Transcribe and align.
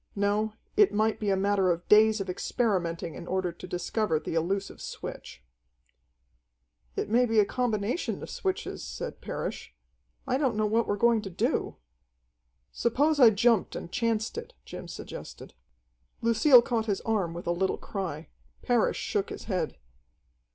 No, 0.15 0.53
it 0.75 0.91
might 0.91 1.19
be 1.19 1.29
a 1.29 1.35
matter 1.37 1.69
of 1.69 1.87
days 1.87 2.19
of 2.19 2.27
experimenting 2.27 3.13
in 3.13 3.27
order 3.27 3.51
to 3.51 3.67
discover 3.67 4.19
the 4.19 4.33
elusive 4.33 4.81
switch. 4.81 5.43
"It 6.95 7.07
may 7.07 7.27
be 7.27 7.39
a 7.39 7.45
combination 7.45 8.23
of 8.23 8.29
switches," 8.31 8.83
said 8.83 9.21
Parrish. 9.21 9.75
"I 10.25 10.39
don't 10.39 10.55
know 10.55 10.65
what 10.65 10.87
we're 10.87 10.97
going 10.97 11.21
to 11.21 11.29
do." 11.29 11.75
"Suppose 12.71 13.19
I 13.19 13.29
jumped 13.29 13.75
and 13.75 13.91
chanced 13.91 14.39
it," 14.39 14.55
Jim 14.65 14.87
suggested. 14.87 15.53
Lucille 16.23 16.63
caught 16.63 16.87
his 16.87 17.01
arm 17.01 17.35
with 17.35 17.45
a 17.45 17.51
little 17.51 17.77
cry. 17.77 18.29
Parrish 18.63 18.97
shook 18.97 19.29
his 19.29 19.43
head. 19.43 19.77